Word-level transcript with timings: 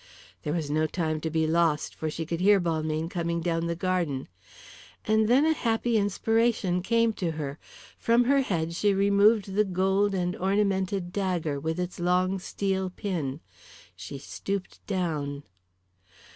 There 0.41 0.51
was 0.53 0.71
no 0.71 0.87
time 0.87 1.21
to 1.21 1.29
be 1.29 1.45
lost, 1.45 1.93
for 1.93 2.09
she 2.09 2.25
could 2.25 2.39
hear 2.41 2.59
Balmayne 2.59 3.07
coming 3.07 3.39
down 3.39 3.67
the 3.67 3.75
garden. 3.75 4.27
And 5.05 5.27
then 5.27 5.45
a 5.45 5.53
happy 5.53 5.95
inspiration 5.95 6.81
came 6.81 7.13
to 7.13 7.33
her. 7.33 7.59
From 7.99 8.23
her 8.23 8.41
head 8.41 8.73
she 8.73 8.95
removed 8.95 9.53
the 9.53 9.63
gold 9.63 10.15
and 10.15 10.35
ornamented 10.35 11.13
dagger, 11.13 11.59
with 11.59 11.79
its 11.79 11.99
long 11.99 12.39
steel 12.39 12.89
pin. 12.89 13.41
She 13.95 14.17
stooped 14.17 14.83
down. 14.87 15.43